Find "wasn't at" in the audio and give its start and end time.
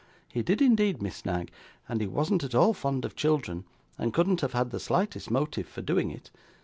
2.07-2.55